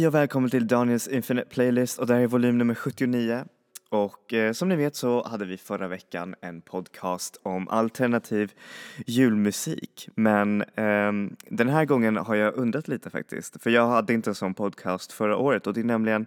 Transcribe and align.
Hej 0.00 0.06
och 0.06 0.14
välkommen 0.14 0.50
till 0.50 0.66
Daniels 0.66 1.08
Infinite 1.08 1.48
Playlist 1.48 1.98
och 1.98 2.06
det 2.06 2.14
här 2.14 2.20
är 2.20 2.26
volym 2.26 2.58
nummer 2.58 2.74
79. 2.74 3.44
Och 3.88 4.34
eh, 4.34 4.52
som 4.52 4.68
ni 4.68 4.76
vet 4.76 4.96
så 4.96 5.26
hade 5.28 5.44
vi 5.44 5.56
förra 5.56 5.88
veckan 5.88 6.34
en 6.40 6.60
podcast 6.60 7.40
om 7.42 7.68
alternativ 7.68 8.52
julmusik. 9.06 10.08
Men 10.14 10.62
eh, 10.62 11.12
den 11.48 11.68
här 11.68 11.84
gången 11.84 12.16
har 12.16 12.34
jag 12.34 12.54
undrat 12.56 12.88
lite 12.88 13.10
faktiskt. 13.10 13.62
För 13.62 13.70
jag 13.70 13.86
hade 13.86 14.12
inte 14.14 14.30
en 14.30 14.34
sån 14.34 14.54
podcast 14.54 15.12
förra 15.12 15.36
året 15.36 15.66
och 15.66 15.74
det 15.74 15.80
är 15.80 15.84
nämligen 15.84 16.26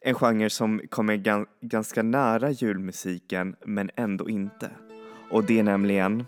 en 0.00 0.14
genre 0.14 0.50
som 0.50 0.80
kommer 0.88 1.16
gan 1.16 1.46
ganska 1.60 2.02
nära 2.02 2.50
julmusiken 2.50 3.56
men 3.64 3.90
ändå 3.96 4.28
inte. 4.28 4.70
Och 5.30 5.44
det 5.44 5.58
är 5.58 5.62
nämligen 5.62 6.24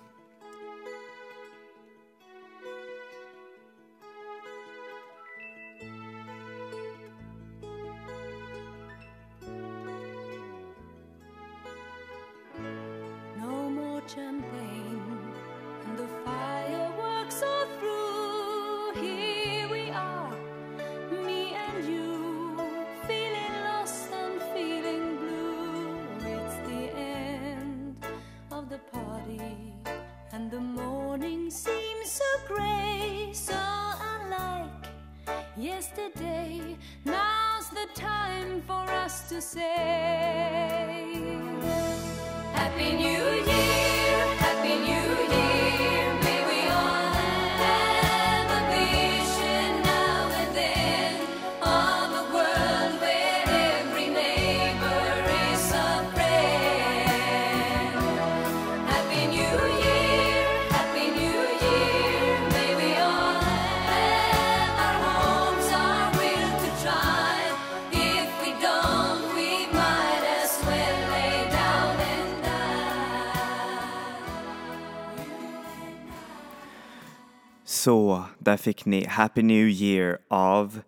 fick 78.64 78.84
ni 78.84 79.04
Happy 79.04 79.42
New 79.42 79.68
Year 79.68 80.18
av 80.28 80.80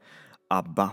ABBA. 0.48 0.90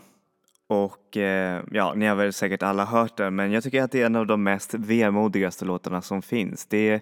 Och 0.68 1.18
eh, 1.18 1.64
ja, 1.72 1.94
ni 1.96 2.06
har 2.06 2.16
väl 2.16 2.34
säkert 2.34 2.64
alla 2.64 2.86
hört 2.86 3.18
den, 3.18 3.36
men 3.36 3.52
jag 3.52 3.64
tycker 3.64 3.84
att 3.84 3.92
det 3.92 4.02
är 4.02 4.06
en 4.06 4.16
av 4.16 4.28
de 4.28 4.44
mest 4.44 4.74
vemodigaste 4.74 5.66
låtarna 5.66 6.02
som 6.02 6.22
finns. 6.22 6.66
Det 6.66 6.90
är 6.90 7.02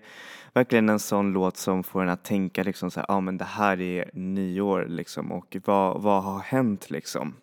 verkligen 0.53 0.89
en 0.89 0.99
sån 0.99 1.33
låt 1.33 1.57
som 1.57 1.83
får 1.83 2.01
en 2.01 2.09
att 2.09 2.23
tänka 2.23 2.63
liksom 2.63 2.91
så 2.91 2.99
här, 2.99 3.05
ja 3.09 3.15
ah, 3.15 3.21
men 3.21 3.37
det 3.37 3.45
här 3.45 3.81
är 3.81 4.09
nyår 4.13 4.85
liksom 4.89 5.31
och 5.31 5.57
vad, 5.65 6.01
vad 6.01 6.23
har 6.23 6.39
hänt 6.39 6.89
liksom? 6.89 7.33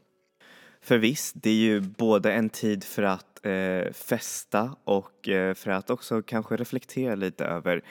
För 0.83 0.99
visst, 0.99 1.35
det 1.43 1.51
är 1.51 1.55
ju 1.55 1.81
både 1.81 2.33
en 2.33 2.49
tid 2.49 2.85
för 2.85 3.03
att 3.03 3.47
eh, 3.47 3.93
festa 3.93 4.77
och 4.85 5.29
eh, 5.29 5.55
för 5.55 5.71
att 5.71 5.91
också 5.91 6.23
kanske 6.23 6.57
reflektera 6.57 7.15
lite 7.15 7.45
över 7.45 7.83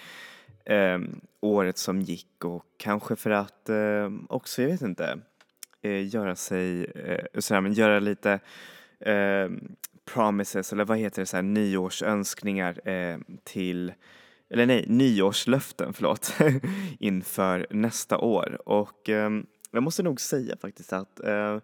ehm, 0.66 1.22
året 1.42 1.78
som 1.78 2.02
gick 2.02 2.46
och 2.46 2.66
kanske 2.78 3.16
för 3.16 3.30
att 3.30 3.70
eh, 3.70 4.12
också, 4.30 4.62
jag 4.62 4.70
vet 4.70 4.82
inte, 4.82 5.20
eh, 5.82 6.08
göra 6.16 6.36
sig, 6.36 6.84
eh, 6.86 7.40
sådär, 7.40 7.62
men 7.62 7.74
göra 7.74 8.00
lite 8.00 8.40
eh, 9.00 9.50
promises 10.06 10.74
eller 10.74 10.86
vad 10.86 10.98
heter 10.98 11.22
det, 11.22 11.26
såhär, 11.26 11.44
nyårsönskningar 11.44 12.90
eh, 12.90 13.18
till, 13.44 13.94
eller 14.50 14.66
nej, 14.66 14.86
nyårslöften, 14.88 15.94
förlåt, 15.94 16.34
inför 17.00 17.68
nästa 17.70 18.18
år. 18.18 18.62
Och 18.70 19.10
eh, 19.10 19.30
jag 19.72 19.84
måste 19.84 20.04
nog 20.04 20.22
säga 20.22 20.58
faktiskt 20.62 20.94
att 20.94 21.20
eh, 21.20 21.60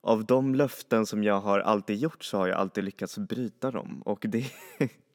av 0.00 0.24
de 0.26 0.54
löften 0.54 1.06
som 1.06 1.24
jag 1.24 1.40
har 1.40 1.60
alltid 1.60 1.96
gjort 1.96 2.24
så 2.24 2.38
har 2.38 2.46
jag 2.46 2.58
alltid 2.58 2.84
lyckats 2.84 3.18
bryta 3.18 3.70
dem 3.70 4.02
och 4.02 4.24
det 4.28 4.44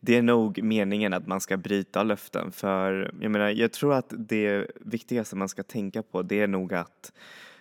det 0.00 0.16
är 0.16 0.22
nog 0.22 0.62
meningen 0.62 1.12
att 1.12 1.26
man 1.26 1.40
ska 1.40 1.56
bryta 1.56 2.02
löften 2.02 2.52
för 2.52 3.14
jag 3.20 3.30
menar, 3.30 3.50
jag 3.50 3.72
tror 3.72 3.94
att 3.94 4.14
det 4.18 4.66
viktigaste 4.80 5.36
man 5.36 5.48
ska 5.48 5.62
tänka 5.62 6.02
på 6.02 6.22
det 6.22 6.40
är 6.40 6.48
nog 6.48 6.74
att 6.74 7.12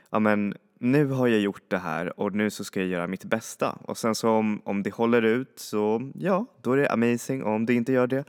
ja 0.10 0.20
men 0.20 0.56
nu 0.80 1.06
har 1.06 1.28
jag 1.28 1.40
gjort 1.40 1.64
det 1.68 1.78
här 1.78 2.20
och 2.20 2.36
nu 2.36 2.50
så 2.50 2.64
ska 2.64 2.80
jag 2.80 2.90
göra 2.90 3.08
mitt 3.08 3.24
bästa 3.24 3.72
och 3.72 3.98
sen 3.98 4.16
så 4.16 4.30
om, 4.30 4.62
om 4.66 4.84
det 4.84 4.94
håller 4.94 5.22
ut 5.22 5.60
så 5.60 6.12
ja, 6.16 6.46
då 6.62 6.72
är 6.72 6.78
det 6.78 6.92
amazing 6.92 7.44
och 7.44 7.52
om 7.52 7.66
det 7.66 7.74
inte 7.74 7.92
gör 7.92 8.08
det 8.08 8.26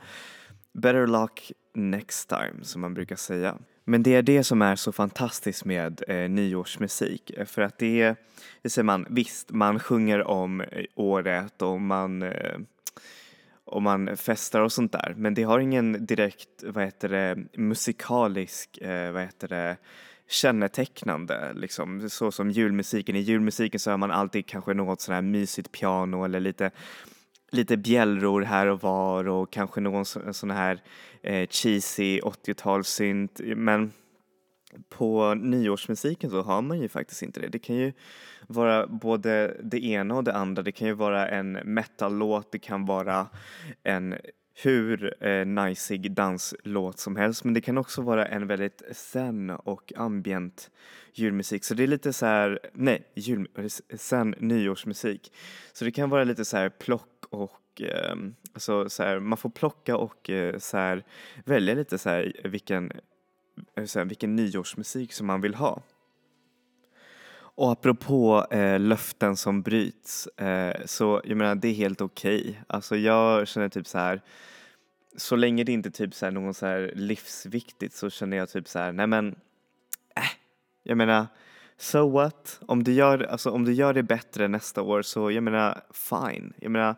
better 0.72 1.06
luck 1.06 1.52
next 1.74 2.28
time 2.28 2.64
som 2.64 2.80
man 2.80 2.94
brukar 2.94 3.16
säga. 3.16 3.56
Men 3.84 4.02
det 4.02 4.14
är 4.14 4.22
det 4.22 4.44
som 4.44 4.62
är 4.62 4.76
så 4.76 4.92
fantastiskt 4.92 5.64
med 5.64 6.02
eh, 6.08 6.30
nyårsmusik 6.30 7.32
för 7.46 7.62
att 7.62 7.78
det 7.78 8.02
är, 8.02 8.16
säger 8.64 8.84
man, 8.84 9.06
visst 9.10 9.50
man 9.50 9.78
sjunger 9.78 10.26
om 10.26 10.60
eh, 10.60 10.84
året 10.94 11.62
och 11.62 11.80
man 11.80 12.22
eh, 12.22 12.58
och 13.64 13.82
man 13.82 14.16
festar 14.16 14.60
och 14.60 14.72
sånt 14.72 14.92
där. 14.92 15.14
Men 15.16 15.34
det 15.34 15.42
har 15.42 15.58
ingen 15.58 16.06
direkt, 16.06 16.62
vad 16.62 16.84
heter 16.84 17.08
det, 17.08 17.38
musikalisk, 17.56 18.78
eh, 18.78 19.12
vad 19.12 19.22
heter 19.22 19.48
det, 19.48 19.76
kännetecknande 20.28 21.52
liksom. 21.54 22.10
Så 22.10 22.32
som 22.32 22.50
julmusiken. 22.50 23.16
I 23.16 23.20
julmusiken 23.20 23.80
så 23.80 23.90
har 23.90 23.98
man 23.98 24.10
alltid 24.10 24.46
kanske 24.46 24.74
något 24.74 25.00
sån 25.00 25.14
här 25.14 25.22
mysigt 25.22 25.72
piano 25.72 26.24
eller 26.24 26.40
lite 26.40 26.70
lite 27.52 27.76
bjällror 27.76 28.42
här 28.42 28.66
och 28.66 28.82
var 28.82 29.28
och 29.28 29.52
kanske 29.52 29.80
någon 29.80 30.04
sån 30.34 30.50
här 30.50 30.82
eh, 31.22 31.48
cheesy 31.48 32.20
80-talssynt. 32.20 33.54
Men 33.56 33.92
på 34.88 35.34
nyårsmusiken 35.34 36.30
så 36.30 36.42
har 36.42 36.62
man 36.62 36.80
ju 36.80 36.88
faktiskt 36.88 37.22
inte 37.22 37.40
det. 37.40 37.48
Det 37.48 37.58
kan 37.58 37.76
ju 37.76 37.92
vara 38.46 38.86
både 38.86 39.56
det 39.62 39.84
ena 39.84 40.14
och 40.14 40.24
det 40.24 40.34
andra. 40.34 40.62
Det 40.62 40.72
kan 40.72 40.88
ju 40.88 40.94
vara 40.94 41.28
en 41.28 41.52
metallåt, 41.52 42.52
det 42.52 42.58
kan 42.58 42.86
vara 42.86 43.28
en 43.82 44.14
hur 44.54 45.24
eh, 45.26 45.46
najsig 45.46 46.12
danslåt 46.12 46.98
som 46.98 47.16
helst 47.16 47.44
men 47.44 47.54
det 47.54 47.60
kan 47.60 47.78
också 47.78 48.02
vara 48.02 48.26
en 48.26 48.46
väldigt 48.46 48.82
zen 48.92 49.50
och 49.50 49.92
ambient 49.96 50.70
julmusik. 51.14 51.64
Så 51.64 51.74
det 51.74 51.82
är 51.82 51.86
lite 51.86 52.12
så 52.12 52.26
här, 52.26 52.58
nej, 52.72 53.02
jul, 53.14 53.48
zen 53.96 54.34
nyårsmusik. 54.38 55.32
Så 55.72 55.84
det 55.84 55.90
kan 55.90 56.10
vara 56.10 56.24
lite 56.24 56.44
så 56.44 56.56
här 56.56 56.68
plock 56.68 57.24
och 57.30 57.82
eh, 57.82 58.16
alltså 58.52 58.88
så 58.90 59.02
här, 59.02 59.20
man 59.20 59.38
får 59.38 59.50
plocka 59.50 59.96
och 59.96 60.30
eh, 60.30 60.58
så 60.58 60.76
här, 60.76 61.04
välja 61.44 61.74
lite 61.74 61.98
så 61.98 62.08
här 62.08 62.32
vilken 62.44 62.92
Eh, 63.76 63.84
här, 63.94 64.04
vilken 64.04 64.36
nyårsmusik 64.36 65.12
som 65.12 65.26
man 65.26 65.40
vill 65.40 65.54
ha. 65.54 65.82
Och 67.54 67.72
apropå 67.72 68.46
eh, 68.50 68.80
löften 68.80 69.36
som 69.36 69.62
bryts, 69.62 70.26
eh, 70.26 70.84
så 70.84 71.20
jag 71.24 71.36
menar 71.36 71.54
det 71.54 71.68
är 71.68 71.74
helt 71.74 72.00
okej. 72.00 72.62
Alltså 72.66 72.96
jag 72.96 73.48
känner 73.48 73.68
typ 73.68 73.86
så 73.86 73.98
här, 73.98 74.20
så 75.16 75.36
länge 75.36 75.64
det 75.64 75.72
inte 75.72 75.88
är 75.88 75.90
typ 75.90 76.14
så 76.14 76.26
här 76.26 76.32
någon 76.32 76.54
så 76.54 76.66
här 76.66 76.92
livsviktigt 76.94 77.94
så 77.94 78.10
känner 78.10 78.36
jag 78.36 78.50
typ 78.50 78.68
så 78.68 78.78
här, 78.78 78.92
nej 78.92 79.06
men, 79.06 79.28
äh, 80.16 80.22
jag 80.82 80.98
menar, 80.98 81.26
so 81.76 82.10
what? 82.10 82.60
Om 82.66 82.84
du 82.84 82.92
gör, 82.92 83.22
alltså 83.22 83.50
om 83.50 83.64
du 83.64 83.72
gör 83.72 83.94
det 83.94 84.02
bättre 84.02 84.48
nästa 84.48 84.82
år 84.82 85.02
så 85.02 85.30
jag 85.30 85.42
menar 85.42 85.84
fine. 85.92 86.52
Jag 86.56 86.70
menar, 86.70 86.96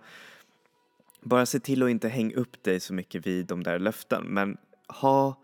bara 1.20 1.46
se 1.46 1.60
till 1.60 1.82
att 1.82 1.90
inte 1.90 2.08
hänga 2.08 2.36
upp 2.36 2.62
dig 2.62 2.80
så 2.80 2.94
mycket 2.94 3.26
vid 3.26 3.46
de 3.46 3.62
där 3.62 3.78
löften 3.78 4.24
men 4.24 4.56
ha 4.88 5.36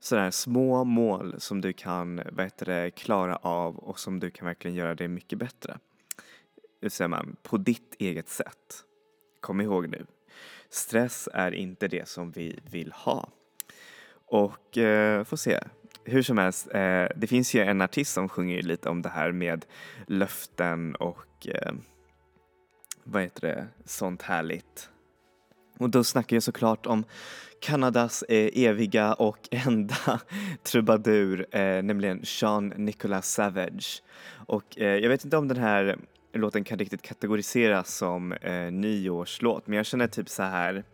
sådana 0.00 0.24
här 0.24 0.30
små 0.30 0.84
mål 0.84 1.34
som 1.38 1.60
du 1.60 1.72
kan 1.72 2.16
det, 2.58 2.90
klara 2.90 3.36
av 3.36 3.76
och 3.76 3.98
som 3.98 4.20
du 4.20 4.30
kan 4.30 4.46
verkligen 4.46 4.76
göra 4.76 4.94
det 4.94 5.08
mycket 5.08 5.38
bättre. 5.38 5.78
Hur 6.80 6.88
säger 6.88 7.08
man, 7.08 7.36
på 7.42 7.56
ditt 7.56 7.94
eget 7.98 8.28
sätt. 8.28 8.84
Kom 9.40 9.60
ihåg 9.60 9.88
nu, 9.88 10.06
stress 10.70 11.28
är 11.32 11.52
inte 11.52 11.88
det 11.88 12.08
som 12.08 12.30
vi 12.30 12.60
vill 12.70 12.92
ha. 12.92 13.28
Och 14.26 14.78
eh, 14.78 15.24
får 15.24 15.36
se, 15.36 15.60
hur 16.04 16.22
som 16.22 16.38
helst, 16.38 16.68
eh, 16.74 17.06
det 17.16 17.26
finns 17.26 17.54
ju 17.54 17.60
en 17.60 17.80
artist 17.80 18.12
som 18.12 18.28
sjunger 18.28 18.62
lite 18.62 18.88
om 18.88 19.02
det 19.02 19.08
här 19.08 19.32
med 19.32 19.66
löften 20.06 20.94
och 20.94 21.48
eh, 21.48 21.72
vad 23.04 23.22
heter 23.22 23.40
det, 23.40 23.66
sånt 23.84 24.22
härligt. 24.22 24.90
Och 25.78 25.90
då 25.90 26.04
snackar 26.04 26.36
jag 26.36 26.42
såklart 26.42 26.86
om 26.86 27.04
Kanadas 27.60 28.22
eh, 28.22 28.64
eviga 28.64 29.14
och 29.14 29.38
enda 29.50 30.20
trubadur, 30.62 31.46
eh, 31.50 31.82
nämligen 31.82 32.24
Sean 32.24 32.68
Nicholas 32.68 33.32
Savage. 33.32 34.02
Och 34.46 34.78
eh, 34.78 34.96
jag 34.96 35.08
vet 35.08 35.24
inte 35.24 35.36
om 35.36 35.48
den 35.48 35.56
här 35.56 35.98
låten 36.32 36.64
kan 36.64 36.78
riktigt 36.78 37.02
kategoriseras 37.02 37.96
som 37.96 38.32
eh, 38.32 38.72
nyårslåt, 38.72 39.66
men 39.66 39.76
jag 39.76 39.86
känner 39.86 40.06
typ 40.06 40.28
så 40.28 40.42
här 40.42 40.84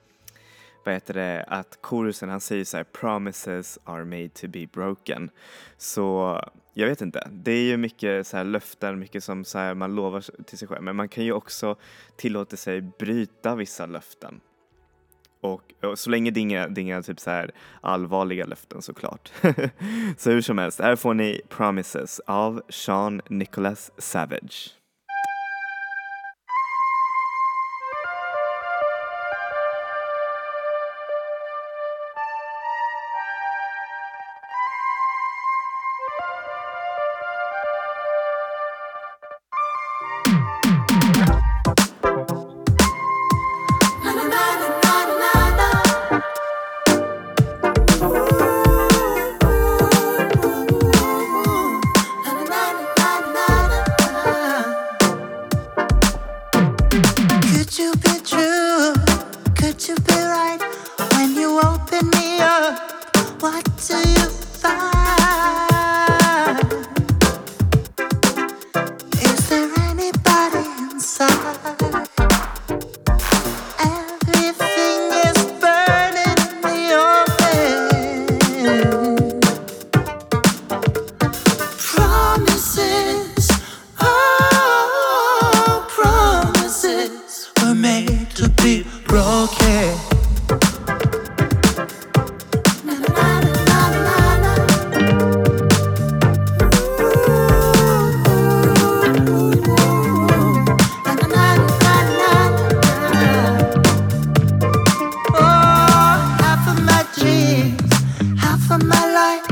vad 0.84 0.94
heter 0.94 1.14
det, 1.14 1.44
att 1.48 1.78
korusen 1.80 2.28
han 2.28 2.40
säger 2.40 2.64
så 2.64 2.76
här 2.76 2.84
promises 2.84 3.78
are 3.84 4.04
made 4.04 4.28
to 4.28 4.48
be 4.48 4.66
broken. 4.66 5.30
Så 5.76 6.38
jag 6.74 6.88
vet 6.88 7.00
inte, 7.00 7.28
det 7.32 7.52
är 7.52 7.62
ju 7.62 7.76
mycket 7.76 8.26
så 8.26 8.36
här 8.36 8.44
löften, 8.44 8.98
mycket 8.98 9.24
som 9.24 9.44
så 9.44 9.58
här 9.58 9.74
man 9.74 9.94
lovar 9.94 10.44
till 10.44 10.58
sig 10.58 10.68
själv, 10.68 10.82
men 10.82 10.96
man 10.96 11.08
kan 11.08 11.24
ju 11.24 11.32
också 11.32 11.76
tillåta 12.16 12.56
sig 12.56 12.80
bryta 12.80 13.54
vissa 13.54 13.86
löften. 13.86 14.40
Och, 15.42 15.62
och 15.82 15.98
så 15.98 16.10
länge 16.10 16.30
det 16.30 16.40
är 16.40 16.42
inga, 16.42 16.68
det 16.68 16.80
är 16.80 16.82
inga 16.82 17.02
typ 17.02 17.20
så 17.20 17.30
här 17.30 17.50
allvarliga 17.80 18.46
löften 18.46 18.82
såklart. 18.82 19.32
så 20.18 20.30
hur 20.30 20.40
som 20.40 20.58
helst, 20.58 20.80
här 20.80 20.96
får 20.96 21.14
ni 21.14 21.40
Promises 21.48 22.20
av 22.26 22.62
Sean 22.68 23.20
Nicholas 23.28 23.90
Savage. 23.98 24.81
My 108.84 109.04
life. 109.20 109.46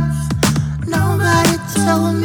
Nobody 0.87 1.56
told 1.85 2.15
me 2.17 2.19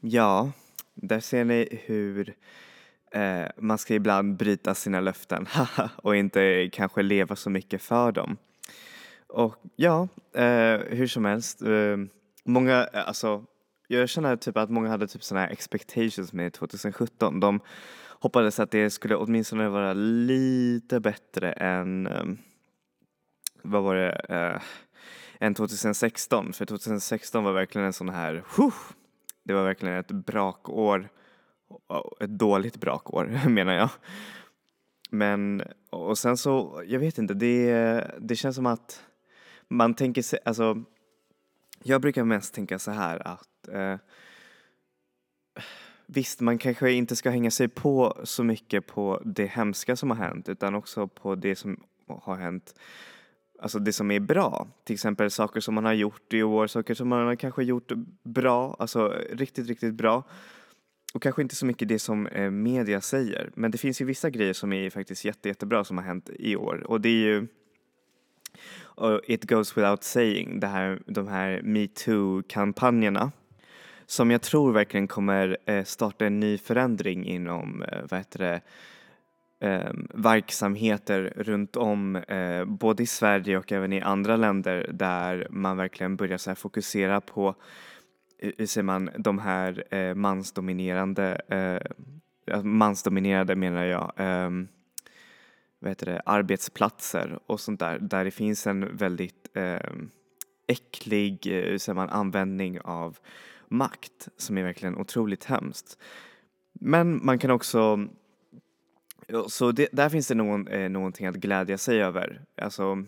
Ja, 0.00 0.52
där 0.94 1.20
ser 1.20 1.44
ni 1.44 1.80
hur 1.86 2.34
eh, 3.12 3.46
man 3.56 3.78
ska 3.78 3.94
ibland 3.94 4.36
bryta 4.36 4.74
sina 4.74 5.00
löften 5.00 5.46
och 5.96 6.16
inte 6.16 6.68
kanske 6.72 7.02
leva 7.02 7.36
så 7.36 7.50
mycket 7.50 7.82
för 7.82 8.12
dem. 8.12 8.36
Och 9.28 9.56
ja, 9.76 10.08
eh, 10.34 10.78
hur 10.90 11.06
som 11.06 11.24
helst, 11.24 11.62
eh, 11.62 11.96
många, 12.44 12.88
eh, 12.92 13.08
alltså 13.08 13.44
jag 13.88 14.08
känner 14.08 14.36
typ 14.36 14.56
att 14.56 14.70
många 14.70 14.88
hade 14.88 15.06
typ 15.06 15.24
sådana 15.24 15.46
här 15.46 15.52
expectations 15.52 16.32
med 16.32 16.52
2017. 16.52 17.40
De 17.40 17.60
hoppades 18.20 18.60
att 18.60 18.70
det 18.70 18.90
skulle 18.90 19.16
åtminstone 19.16 19.68
vara 19.68 19.92
lite 19.92 21.00
bättre 21.00 21.52
än, 21.52 22.06
eh, 22.06 22.24
vad 23.62 23.82
var 23.82 23.94
det, 23.94 24.12
eh, 24.28 24.60
än 25.40 25.54
2016. 25.54 26.52
För 26.52 26.66
2016 26.66 27.44
var 27.44 27.52
verkligen 27.52 27.86
en 27.86 27.92
sån 27.92 28.08
här, 28.08 28.42
det 29.48 29.54
var 29.54 29.64
verkligen 29.64 29.96
ett 29.96 30.10
brakår, 30.10 31.08
ett 32.20 32.30
dåligt 32.30 32.76
brakår 32.76 33.48
menar 33.48 33.72
jag. 33.72 33.90
Men, 35.10 35.62
och 35.90 36.18
sen 36.18 36.36
så, 36.36 36.82
jag 36.86 37.00
vet 37.00 37.18
inte, 37.18 37.34
det, 37.34 38.10
det 38.18 38.36
känns 38.36 38.56
som 38.56 38.66
att 38.66 39.02
man 39.68 39.94
tänker 39.94 40.22
sig, 40.22 40.38
alltså 40.44 40.82
jag 41.82 42.00
brukar 42.00 42.24
mest 42.24 42.54
tänka 42.54 42.78
så 42.78 42.90
här 42.90 43.28
att 43.28 43.68
eh, 43.68 43.96
visst, 46.06 46.40
man 46.40 46.58
kanske 46.58 46.92
inte 46.92 47.16
ska 47.16 47.30
hänga 47.30 47.50
sig 47.50 47.68
på 47.68 48.20
så 48.24 48.44
mycket 48.44 48.86
på 48.86 49.22
det 49.24 49.46
hemska 49.46 49.96
som 49.96 50.10
har 50.10 50.16
hänt 50.16 50.48
utan 50.48 50.74
också 50.74 51.08
på 51.08 51.34
det 51.34 51.56
som 51.56 51.84
har 52.06 52.36
hänt, 52.36 52.74
alltså 53.58 53.78
det 53.78 53.92
som 53.92 54.10
är 54.10 54.20
bra. 54.20 54.68
Till 54.84 54.94
exempel 54.94 55.30
saker 55.30 55.60
som 55.60 55.74
man 55.74 55.84
har 55.84 55.92
gjort 55.92 56.32
i 56.32 56.42
år, 56.42 56.66
saker 56.66 56.94
som 56.94 57.08
man 57.08 57.26
har 57.26 57.34
kanske 57.34 57.64
gjort 57.64 57.92
bra, 58.22 58.76
alltså 58.78 59.14
riktigt, 59.32 59.68
riktigt 59.68 59.94
bra. 59.94 60.22
Och 61.14 61.22
kanske 61.22 61.42
inte 61.42 61.54
så 61.54 61.66
mycket 61.66 61.88
det 61.88 61.98
som 61.98 62.26
eh, 62.26 62.50
media 62.50 63.00
säger, 63.00 63.50
men 63.54 63.70
det 63.70 63.78
finns 63.78 64.00
ju 64.00 64.04
vissa 64.04 64.30
grejer 64.30 64.52
som 64.52 64.72
är 64.72 64.90
faktiskt 64.90 65.24
jätte, 65.24 65.48
jättebra 65.48 65.84
som 65.84 65.98
har 65.98 66.04
hänt 66.04 66.30
i 66.38 66.56
år 66.56 66.84
och 66.86 67.00
det 67.00 67.08
är 67.08 67.12
ju 67.12 67.46
uh, 69.02 69.18
It 69.24 69.44
goes 69.44 69.76
without 69.76 70.02
saying, 70.04 70.60
det 70.60 70.66
här, 70.66 71.02
de 71.06 71.28
här 71.28 71.62
metoo-kampanjerna 71.62 73.32
som 74.10 74.30
jag 74.30 74.42
tror 74.42 74.72
verkligen 74.72 75.08
kommer 75.08 75.56
eh, 75.66 75.84
starta 75.84 76.26
en 76.26 76.40
ny 76.40 76.58
förändring 76.58 77.26
inom, 77.26 77.82
eh, 77.82 77.98
vad 78.10 78.20
heter 78.20 78.38
det, 78.38 78.60
eh, 79.60 79.90
verksamheter 80.14 81.32
runt 81.36 81.76
om, 81.76 82.16
eh, 82.16 82.64
både 82.64 83.02
i 83.02 83.06
Sverige 83.06 83.58
och 83.58 83.72
även 83.72 83.92
i 83.92 84.00
andra 84.00 84.36
länder 84.36 84.90
där 84.92 85.46
man 85.50 85.76
verkligen 85.76 86.16
börjar 86.16 86.38
så 86.38 86.50
här 86.50 86.54
fokusera 86.54 87.20
på, 87.20 87.54
eh, 88.38 88.52
hur 88.58 88.66
säger 88.66 88.84
man, 88.84 89.10
de 89.18 89.38
här 89.38 89.94
eh, 89.94 90.14
mansdominerande, 90.14 91.40
eh, 92.46 92.62
mansdominerade 92.62 93.56
menar 93.56 93.84
jag, 93.84 94.12
eh, 94.16 94.50
vad 95.78 95.90
heter 95.90 96.06
det, 96.06 96.22
arbetsplatser 96.26 97.38
och 97.46 97.60
sånt 97.60 97.80
där, 97.80 97.98
där 97.98 98.24
det 98.24 98.30
finns 98.30 98.66
en 98.66 98.96
väldigt 98.96 99.48
ehm, 99.54 99.74
eh, 99.74 100.74
äcklig, 100.74 101.38
hur 101.46 101.78
säger 101.78 101.94
man, 101.94 102.08
användning 102.08 102.80
av 102.80 103.18
makt 103.68 104.28
som 104.36 104.58
är 104.58 104.62
verkligen 104.62 104.96
otroligt 104.96 105.44
hemskt. 105.44 105.98
Men 106.72 107.26
man 107.26 107.38
kan 107.38 107.50
också 107.50 108.08
så 109.48 109.72
det, 109.72 109.88
där 109.92 110.08
finns 110.08 110.28
det 110.28 110.34
någon, 110.34 110.68
eh, 110.68 110.90
någonting 110.90 111.26
att 111.26 111.34
glädja 111.34 111.78
sig 111.78 112.02
över. 112.02 112.40
Alltså, 112.62 113.04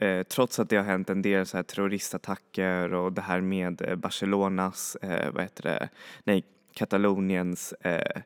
eh, 0.00 0.22
trots 0.22 0.58
att 0.58 0.68
det 0.68 0.76
har 0.76 0.84
hänt 0.84 1.10
en 1.10 1.22
del 1.22 1.46
så 1.46 1.56
här 1.56 1.64
terroristattacker 1.64 2.94
och 2.94 3.12
det 3.12 3.22
här 3.22 3.40
med 3.40 3.82
eh, 3.82 3.96
Barcelonas, 3.96 4.96
eh, 5.02 5.32
vad 5.32 5.42
heter 5.42 5.62
det, 5.62 5.88
nej, 6.24 6.44
Kataloniens 6.74 7.72
eh, 7.72 8.22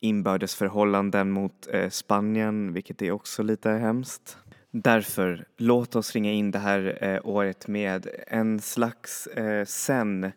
inbördesförhållanden 0.00 1.30
mot 1.30 1.68
eh, 1.72 1.88
Spanien, 1.88 2.72
vilket 2.72 3.02
är 3.02 3.10
också 3.10 3.42
lite 3.42 3.70
hemskt. 3.70 4.38
Därför, 4.70 5.46
låt 5.56 5.96
oss 5.96 6.14
ringa 6.14 6.32
in 6.32 6.50
det 6.50 6.58
här 6.58 6.98
eh, 7.00 7.20
året 7.24 7.68
med 7.68 8.08
en 8.26 8.60
slags 8.60 9.26
eh, 9.26 9.64
sen 9.64 10.32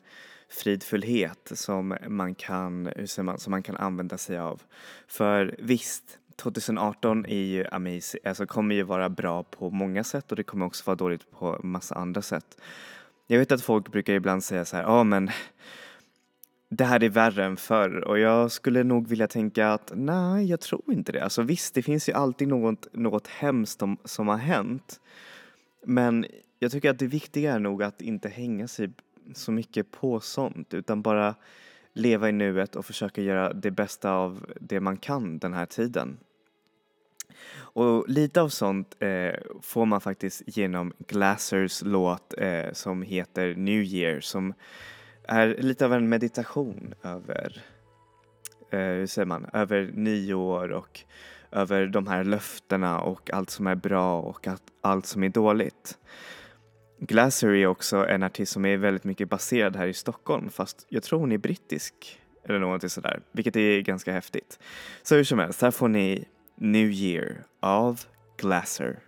fridfullhet 0.52 1.52
som 1.54 1.98
man, 2.08 2.36
kan, 2.36 2.90
som 3.06 3.36
man 3.48 3.64
kan 3.64 3.78
använda 3.78 4.18
sig 4.18 4.40
av. 4.40 4.62
För 5.08 5.56
visst, 5.60 6.18
2018 6.36 7.26
är 7.26 7.44
ju 7.44 7.66
amazing, 7.68 8.22
alltså 8.26 8.46
kommer 8.46 8.76
ju 8.76 8.84
vara 8.84 9.10
bra 9.10 9.44
på 9.44 9.70
många 9.70 10.04
sätt 10.04 10.32
och 10.32 10.36
det 10.36 10.44
kommer 10.44 10.66
också 10.66 10.84
vara 10.86 10.96
dåligt 10.96 11.32
på 11.32 11.60
massa 11.64 11.96
andra 11.96 12.22
sätt. 12.22 12.62
Jag 13.28 13.40
vet 13.40 13.52
att 13.52 13.62
folk 13.62 13.92
brukar 13.92 14.14
ibland 14.14 14.44
säga 14.44 14.66
så 14.66 14.76
här, 14.76 14.84
ja 14.84 15.04
men 15.04 15.30
det 16.70 16.86
här 16.86 17.04
är 17.04 17.10
värre 17.10 17.46
än 17.46 17.58
förr 17.58 18.04
och 18.04 18.20
jag 18.20 18.52
skulle 18.52 18.84
nog 18.84 19.08
vilja 19.08 19.28
tänka 19.28 19.70
att 19.70 19.92
nej, 19.96 20.46
jag 20.46 20.60
tror 20.60 20.94
inte 20.94 21.12
det. 21.12 21.24
Alltså 21.24 21.42
visst, 21.42 21.74
det 21.74 21.82
finns 21.82 22.10
ju 22.10 22.14
alltid 22.14 22.48
något, 22.48 22.88
något 22.94 23.28
hemskt 23.28 23.80
som, 23.80 23.98
som 24.06 24.28
har 24.28 24.38
hänt. 24.38 25.00
Men 25.86 26.26
jag 26.60 26.72
tycker 26.72 26.90
att 26.90 27.00
det 27.00 27.08
viktiga 27.08 27.54
är 27.54 27.60
nog 27.60 27.84
att 27.84 28.02
inte 28.02 28.30
hänga 28.30 28.68
sig 28.68 28.90
så 29.34 29.52
mycket 29.52 29.92
på 29.92 30.20
sånt 30.20 30.74
utan 30.74 31.02
bara 31.02 31.36
leva 31.94 32.30
i 32.30 32.32
nuet 32.32 32.76
och 32.76 32.86
försöka 32.86 33.22
göra 33.22 33.54
det 33.54 33.72
bästa 33.72 34.12
av 34.12 34.46
det 34.60 34.80
man 34.80 34.98
kan 34.98 35.40
den 35.40 35.54
här 35.54 35.66
tiden. 35.66 36.18
Och 37.74 38.10
lite 38.10 38.42
av 38.42 38.50
sånt 38.50 38.96
eh, 39.00 39.36
får 39.62 39.86
man 39.86 40.02
faktiskt 40.02 40.44
genom 40.46 40.94
Glassers 41.08 41.82
låt 41.82 42.34
eh, 42.38 42.72
som 42.74 43.02
heter 43.02 43.56
New 43.56 43.84
Year 43.84 44.20
som 44.20 44.54
är 45.24 45.48
lite 45.48 45.86
av 45.86 45.94
en 45.94 46.10
meditation 46.10 46.94
över, 47.04 47.62
eh, 48.72 48.80
hur 48.80 49.08
säger 49.08 49.26
man, 49.26 49.46
över 49.54 49.92
nyår 49.94 50.72
och 50.72 51.00
över 51.52 51.88
de 51.88 52.08
här 52.08 52.24
löftena 52.24 53.02
och 53.02 53.34
allt 53.34 53.50
som 53.50 53.68
är 53.68 53.76
bra 53.76 54.22
och 54.22 54.48
allt, 54.48 54.64
allt 54.82 55.06
som 55.06 55.24
är 55.24 55.30
dåligt. 55.30 55.98
Glasser 57.04 57.50
är 57.50 57.68
också 57.68 58.08
en 58.08 58.24
artist 58.24 58.52
som 58.52 58.66
är 58.66 58.78
väldigt 58.78 59.04
mycket 59.04 59.30
baserad 59.30 59.76
här 59.76 59.88
i 59.88 59.94
Stockholm 59.94 60.50
fast 60.50 60.86
jag 60.90 61.04
tror 61.04 61.20
hon 61.20 61.32
är 61.32 61.38
brittisk 61.38 62.20
eller 62.46 62.60
någonting 62.60 62.90
sådär, 62.90 63.22
vilket 63.32 63.56
är 63.56 63.82
ganska 63.82 64.14
häftigt. 64.14 64.60
Så 65.04 65.16
hur 65.16 65.24
som 65.24 65.40
helst, 65.40 65.62
här 65.62 65.72
får 65.72 65.88
ni 65.88 66.26
New 66.56 66.92
Year 66.92 67.44
av 67.60 68.02
Glasser. 68.38 69.00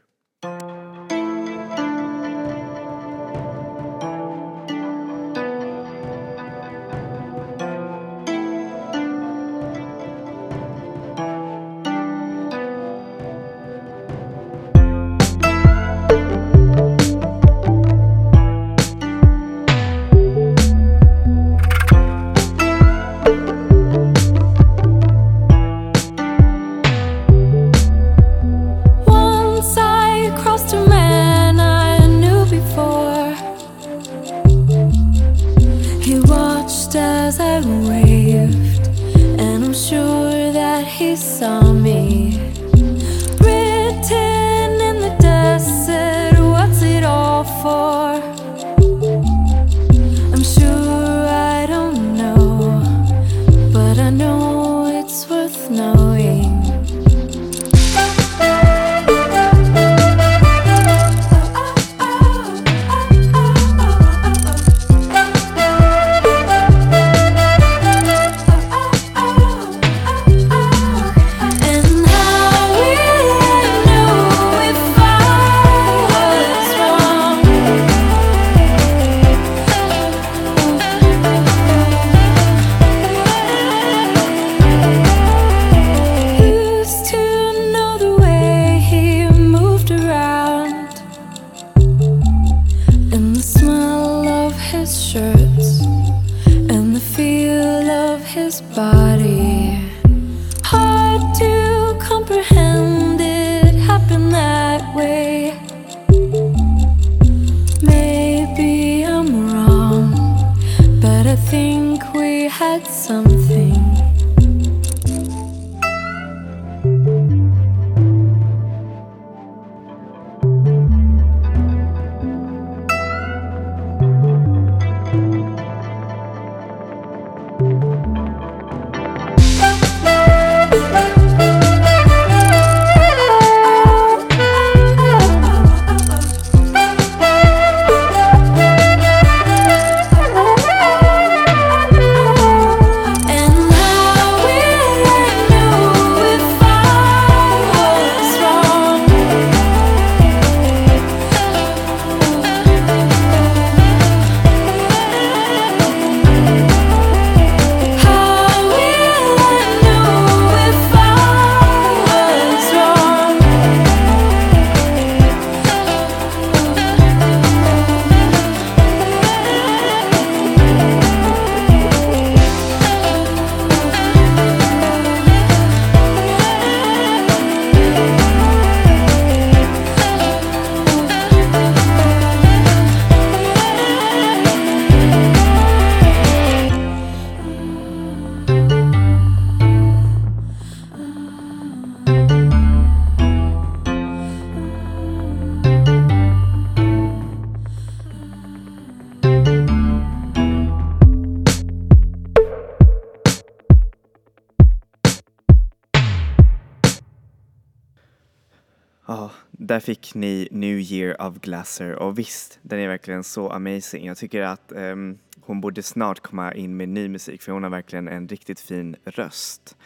Där 209.51 209.79
fick 209.79 210.16
ni 210.16 210.48
New 210.51 210.79
Year 210.79 211.22
of 211.22 211.39
Glasser 211.39 211.96
och 211.96 212.20
visst, 212.20 212.59
den 212.61 212.79
är 212.79 212.87
verkligen 212.87 213.24
så 213.24 213.50
amazing. 213.50 214.05
Jag 214.05 214.18
tycker 214.18 214.42
att 214.42 214.72
um, 214.75 215.18
hon 215.42 215.61
borde 215.61 215.83
snart 215.83 216.20
komma 216.20 216.53
in 216.53 216.77
med 216.77 216.89
ny 216.89 217.09
musik 217.09 217.42
för 217.42 217.51
hon 217.51 217.63
har 217.63 217.70
verkligen 217.70 218.07
en 218.07 218.27
riktigt 218.27 218.59
fin 218.59 218.96
röst. 219.05 219.77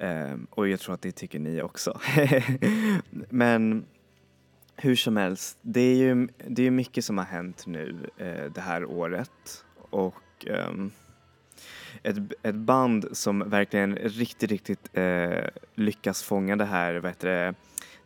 Um, 0.00 0.46
och 0.50 0.68
jag 0.68 0.80
tror 0.80 0.94
att 0.94 1.02
det 1.02 1.12
tycker 1.12 1.38
ni 1.38 1.62
också. 1.62 2.00
Men 3.28 3.84
hur 4.76 4.96
som 4.96 5.16
helst, 5.16 5.58
det 5.62 5.80
är 5.80 5.96
ju 5.96 6.28
det 6.46 6.66
är 6.66 6.70
mycket 6.70 7.04
som 7.04 7.18
har 7.18 7.24
hänt 7.24 7.66
nu 7.66 8.10
eh, 8.16 8.52
det 8.54 8.60
här 8.60 8.84
året 8.84 9.64
och 9.90 10.46
um, 10.68 10.92
ett, 12.02 12.16
ett 12.42 12.54
band 12.54 13.08
som 13.12 13.50
verkligen 13.50 13.96
riktigt, 13.96 14.50
riktigt 14.50 14.88
eh, 14.92 15.44
lyckas 15.74 16.22
fånga 16.22 16.56
det 16.56 16.64
här, 16.64 16.94
vad 16.94 17.10
heter 17.10 17.28
det, 17.28 17.54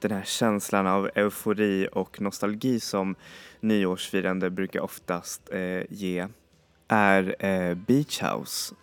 den 0.00 0.10
här 0.10 0.24
känslan 0.24 0.86
av 0.86 1.10
eufori 1.14 1.88
och 1.92 2.20
nostalgi 2.20 2.80
som 2.80 3.14
nyårsfirande 3.60 4.50
brukar 4.50 4.80
oftast 4.80 5.48
eh, 5.52 5.82
ge 5.88 6.26
är 6.88 7.36
eh, 7.38 7.74
Beach 7.74 8.22
House. 8.22 8.74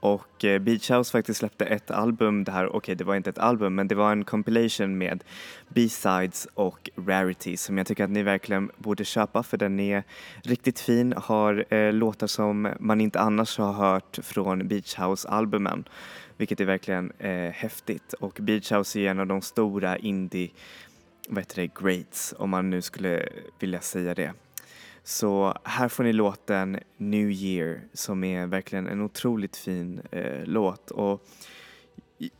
Och 0.00 0.44
eh, 0.44 0.58
Beach 0.58 0.90
House 0.90 1.12
faktiskt 1.12 1.38
släppte 1.38 1.64
ett 1.64 1.90
album, 1.90 2.44
det 2.44 2.52
här, 2.52 2.66
okej 2.66 2.76
okay, 2.76 2.94
det 2.94 3.04
var 3.04 3.14
inte 3.14 3.30
ett 3.30 3.38
album 3.38 3.74
men 3.74 3.88
det 3.88 3.94
var 3.94 4.12
en 4.12 4.24
compilation 4.24 4.98
med 4.98 5.24
B-sides 5.68 6.48
och 6.54 6.90
rarities 6.96 7.62
som 7.62 7.78
jag 7.78 7.86
tycker 7.86 8.04
att 8.04 8.10
ni 8.10 8.22
verkligen 8.22 8.70
borde 8.76 9.04
köpa 9.04 9.42
för 9.42 9.56
den 9.56 9.80
är 9.80 10.04
riktigt 10.42 10.80
fin, 10.80 11.14
har 11.16 11.74
eh, 11.74 11.92
låtar 11.92 12.26
som 12.26 12.68
man 12.80 13.00
inte 13.00 13.20
annars 13.20 13.58
har 13.58 13.72
hört 13.72 14.18
från 14.22 14.68
Beach 14.68 14.98
House-albumen 14.98 15.84
vilket 16.42 16.60
är 16.60 16.64
verkligen 16.64 17.12
eh, 17.18 17.50
häftigt 17.50 18.12
och 18.12 18.38
Beach 18.40 18.72
House 18.72 19.00
är 19.00 19.10
en 19.10 19.20
av 19.20 19.26
de 19.26 19.42
stora 19.42 19.98
indie 19.98 20.50
vad 21.28 21.38
heter 21.38 21.62
det, 21.62 21.74
greats 21.82 22.34
om 22.38 22.50
man 22.50 22.70
nu 22.70 22.82
skulle 22.82 23.28
vilja 23.58 23.80
säga 23.80 24.14
det. 24.14 24.32
Så 25.04 25.58
här 25.64 25.88
får 25.88 26.04
ni 26.04 26.12
låten 26.12 26.78
New 26.96 27.30
Year 27.30 27.80
som 27.92 28.24
är 28.24 28.46
verkligen 28.46 28.86
en 28.86 29.00
otroligt 29.00 29.56
fin 29.56 30.00
eh, 30.10 30.44
låt. 30.44 30.90
Och 30.90 31.22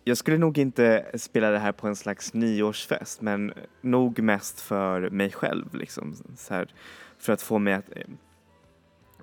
jag 0.04 0.16
skulle 0.16 0.38
nog 0.38 0.58
inte 0.58 1.10
spela 1.14 1.50
det 1.50 1.58
här 1.58 1.72
på 1.72 1.86
en 1.86 1.96
slags 1.96 2.34
nyårsfest 2.34 3.20
men 3.20 3.52
nog 3.80 4.18
mest 4.18 4.60
för 4.60 5.10
mig 5.10 5.32
själv 5.32 5.74
liksom. 5.74 6.16
Så 6.36 6.54
här, 6.54 6.74
för 7.18 7.32
att 7.32 7.42
få 7.42 7.58
mig 7.58 7.74
att 7.74 7.90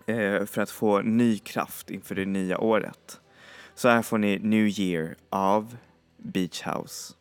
eh, 0.05 0.45
för 0.45 0.61
att 0.61 0.69
få 0.71 1.01
ny 1.01 1.37
kraft 1.37 1.89
inför 1.89 2.15
det 2.15 2.25
nya 2.25 2.57
året. 2.57 3.21
Så 3.79 3.89
här 3.89 4.01
får 4.01 4.17
ni 4.17 4.39
New 4.39 4.79
Year 4.79 5.15
av 5.29 5.77
Beach 6.17 6.63
House. 6.65 7.13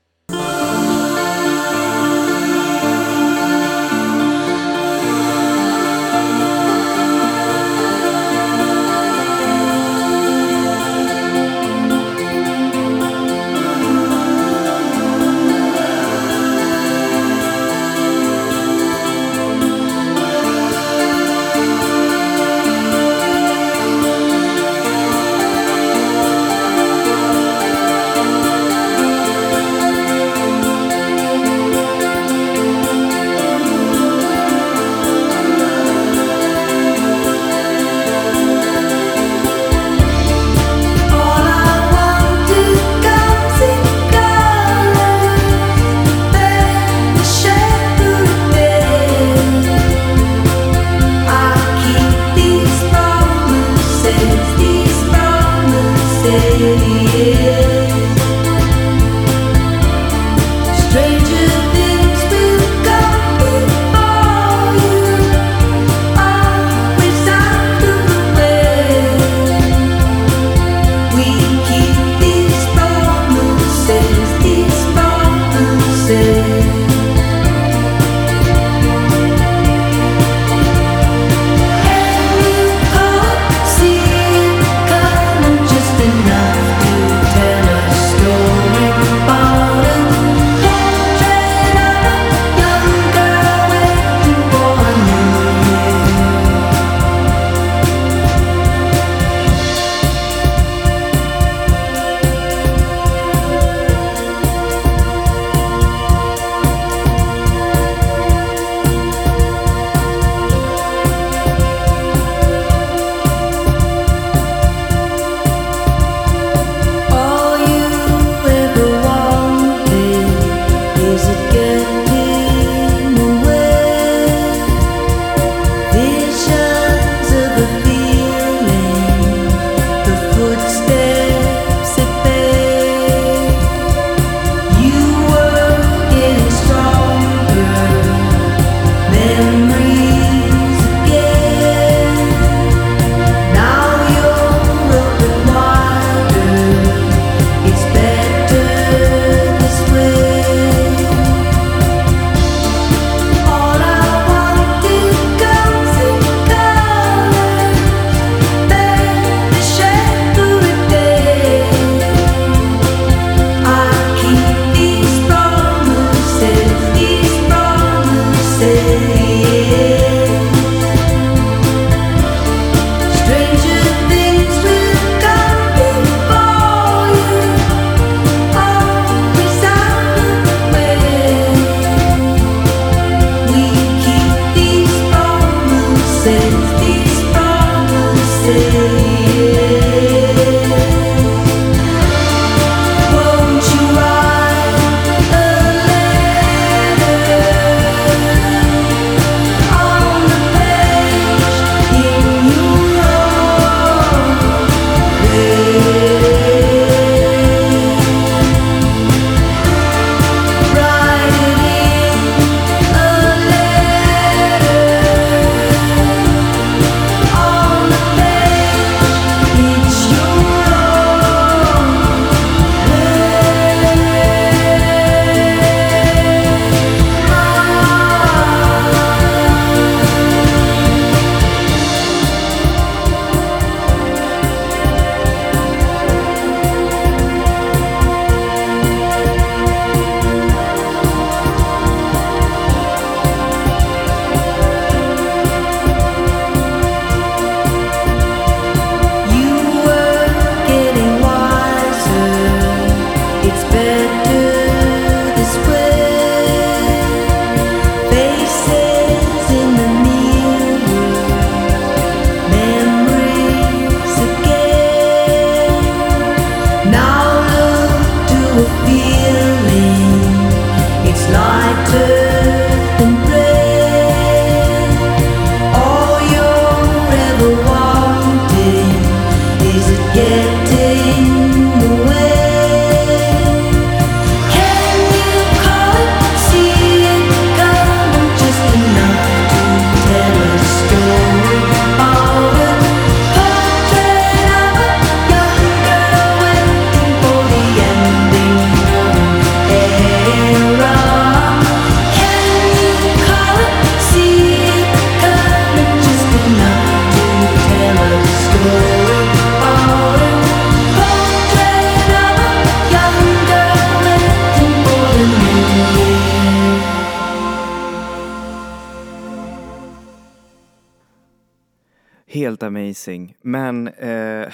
Helt 322.30 322.62
amazing. 322.62 323.36
Men 323.42 323.88
eh, 323.88 324.52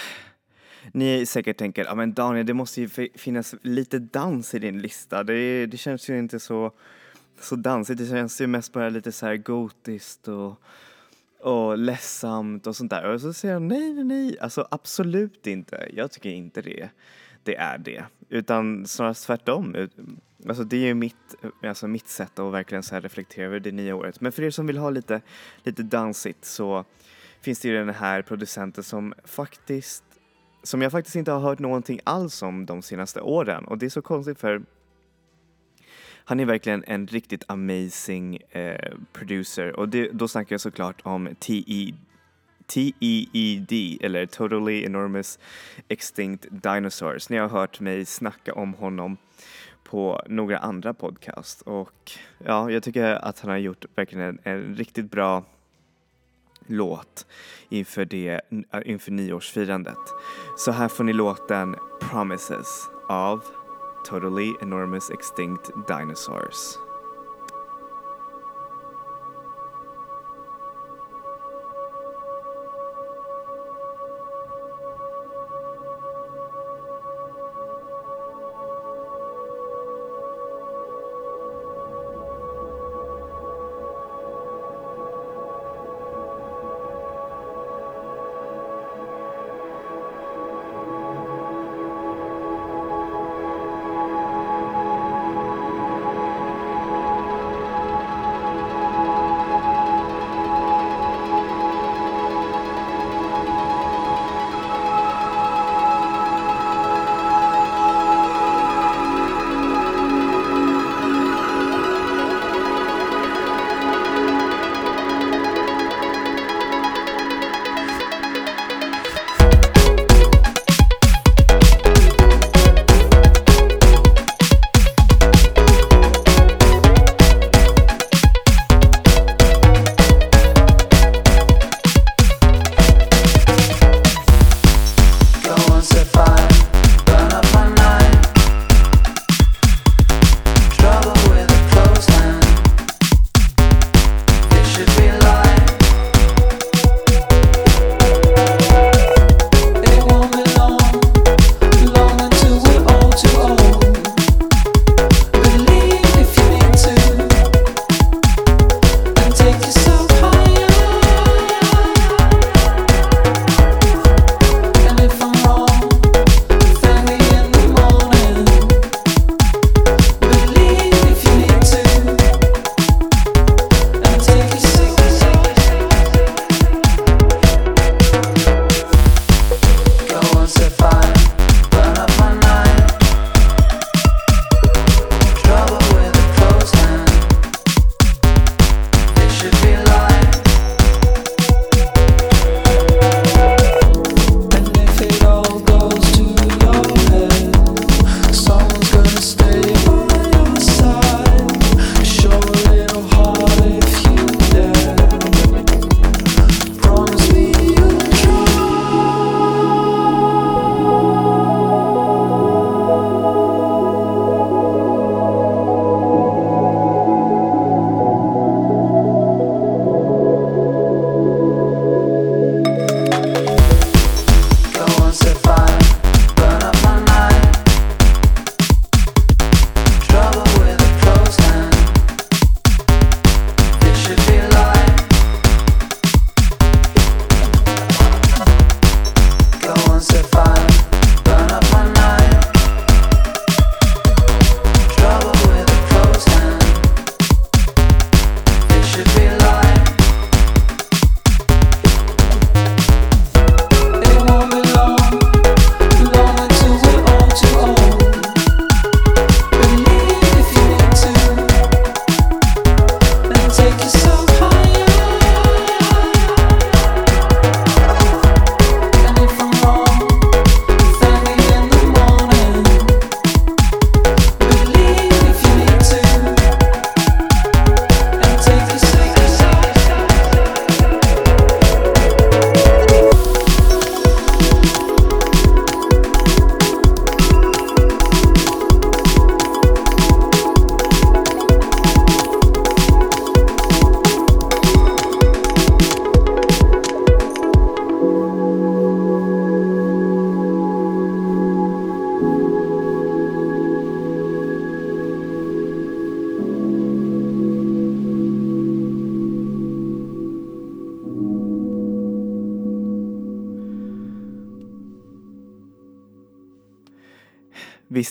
ni 0.92 1.26
säkert 1.26 1.56
tänker, 1.56 1.84
ja 1.84 1.94
men 1.94 2.14
Daniel 2.14 2.46
det 2.46 2.54
måste 2.54 2.80
ju 2.80 3.08
finnas 3.14 3.54
lite 3.62 3.98
dans 3.98 4.54
i 4.54 4.58
din 4.58 4.82
lista. 4.82 5.24
Det, 5.24 5.66
det 5.66 5.76
känns 5.76 6.10
ju 6.10 6.18
inte 6.18 6.40
så, 6.40 6.72
så 7.40 7.56
dansigt, 7.56 7.98
det 7.98 8.06
känns 8.06 8.40
ju 8.40 8.46
mest 8.46 8.72
bara 8.72 8.88
lite 8.88 9.12
så 9.12 9.26
här 9.26 9.36
gotiskt 9.36 10.28
och, 10.28 10.62
och 11.40 11.78
ledsamt 11.78 12.66
och 12.66 12.76
sånt 12.76 12.90
där. 12.90 13.14
Och 13.14 13.20
så 13.20 13.32
säger 13.32 13.54
jag 13.54 13.62
nej, 13.62 13.94
nej, 13.94 14.04
nej, 14.04 14.38
alltså 14.40 14.68
absolut 14.70 15.46
inte. 15.46 15.88
Jag 15.92 16.10
tycker 16.10 16.30
inte 16.30 16.62
det, 16.62 16.88
det 17.42 17.56
är 17.56 17.78
det. 17.78 18.04
Utan 18.28 18.86
snarare 18.86 19.14
tvärtom. 19.14 19.88
Alltså 20.48 20.64
det 20.64 20.76
är 20.76 20.86
ju 20.86 20.94
mitt, 20.94 21.34
alltså 21.62 21.88
mitt 21.88 22.08
sätt 22.08 22.38
att 22.38 22.52
verkligen 22.52 22.82
så 22.82 22.94
här 22.94 23.02
reflektera 23.02 23.46
över 23.46 23.60
det 23.60 23.72
nya 23.72 23.96
året. 23.96 24.20
Men 24.20 24.32
för 24.32 24.42
er 24.42 24.50
som 24.50 24.66
vill 24.66 24.78
ha 24.78 24.90
lite, 24.90 25.20
lite 25.64 25.82
dansigt 25.82 26.44
så 26.44 26.84
finns 27.44 27.60
det 27.60 27.68
ju 27.68 27.74
den 27.74 27.94
här 27.94 28.22
producenten 28.22 28.84
som 28.84 29.14
faktiskt 29.24 30.04
som 30.62 30.82
jag 30.82 30.92
faktiskt 30.92 31.16
inte 31.16 31.32
har 31.32 31.40
hört 31.40 31.58
någonting 31.58 32.00
alls 32.04 32.42
om 32.42 32.66
de 32.66 32.82
senaste 32.82 33.20
åren 33.20 33.64
och 33.64 33.78
det 33.78 33.86
är 33.86 33.90
så 33.90 34.02
konstigt 34.02 34.40
för 34.40 34.62
han 36.26 36.40
är 36.40 36.44
verkligen 36.44 36.84
en 36.86 37.06
riktigt 37.06 37.44
amazing 37.48 38.36
eh, 38.36 38.92
producer 39.12 39.76
och 39.76 39.88
det, 39.88 40.10
då 40.12 40.28
snackar 40.28 40.54
jag 40.54 40.60
såklart 40.60 41.00
om 41.04 41.28
TE 41.38 41.94
TEED 42.66 43.98
eller 44.00 44.26
Totally 44.26 44.84
Enormous 44.84 45.38
Extinct 45.88 46.46
Dinosaurs. 46.50 47.28
Ni 47.28 47.36
har 47.36 47.48
hört 47.48 47.80
mig 47.80 48.04
snacka 48.04 48.54
om 48.54 48.74
honom 48.74 49.16
på 49.84 50.22
några 50.26 50.58
andra 50.58 50.94
podcast 50.94 51.62
och 51.62 52.12
ja, 52.38 52.70
jag 52.70 52.82
tycker 52.82 53.04
att 53.04 53.40
han 53.40 53.50
har 53.50 53.58
gjort 53.58 53.84
verkligen 53.94 54.24
en, 54.24 54.38
en 54.42 54.76
riktigt 54.76 55.10
bra 55.10 55.44
låt 56.66 57.26
inför, 57.68 58.04
det, 58.04 58.40
äh, 58.72 58.80
inför 58.84 59.10
nyårsfirandet. 59.10 59.98
Så 60.56 60.70
här 60.70 60.88
får 60.88 61.04
ni 61.04 61.12
låten 61.12 61.76
Promises 62.00 62.88
av 63.08 63.44
Totally 64.04 64.52
Enormous 64.62 65.10
Extinct 65.10 65.70
Dinosaurs. 65.88 66.78